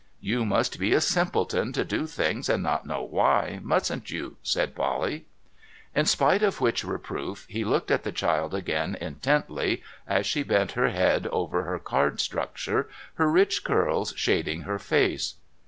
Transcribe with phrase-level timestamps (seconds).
[0.33, 4.73] 'You must be a simpleton to do things and not know why, mustn't you?' said
[4.73, 5.27] Polly.
[5.95, 10.71] In spite of which reproof, he looked at the child again intently, as she bent
[10.71, 12.89] her head over her card structure,
[13.21, 15.35] her rich curls shading her face.